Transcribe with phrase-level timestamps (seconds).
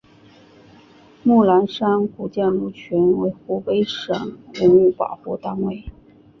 [1.21, 5.85] 木兰山古建筑群为湖北省文物保护单位。